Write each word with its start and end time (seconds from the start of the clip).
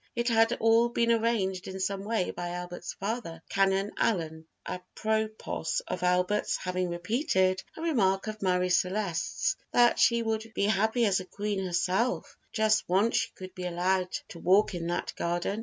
It 0.15 0.29
had 0.29 0.53
all 0.59 0.89
been 0.89 1.21
managed 1.21 1.67
in 1.67 1.79
some 1.79 2.03
way 2.05 2.31
by 2.31 2.47
Albert's 2.49 2.93
father, 2.93 3.43
Canon 3.49 3.91
Allyn, 3.97 4.47
apropos 4.65 5.63
of 5.87 6.01
Albert's 6.01 6.57
having 6.57 6.89
repeated 6.89 7.61
a 7.77 7.83
remark 7.83 8.25
of 8.25 8.41
Marie 8.41 8.69
Celeste's, 8.69 9.55
"that 9.71 9.99
she 9.99 10.23
should 10.23 10.55
be 10.55 10.65
happy 10.65 11.05
as 11.05 11.19
a 11.19 11.25
queen 11.25 11.63
herself 11.63 12.35
if 12.49 12.53
just 12.53 12.89
once 12.89 13.17
she 13.17 13.29
could 13.35 13.53
be 13.53 13.67
allowed 13.67 14.11
to 14.29 14.39
walk 14.39 14.73
in 14.73 14.87
that 14.87 15.13
garden." 15.17 15.59